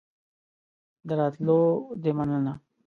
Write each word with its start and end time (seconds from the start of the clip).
د 1.07 1.09
راتلو 1.19 1.61
دي 2.01 2.11
مننه 2.17 2.53